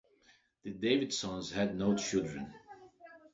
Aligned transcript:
The 0.63 0.71
Davidsons 0.71 1.51
had 1.51 1.75
no 1.75 1.95
children. 1.95 2.51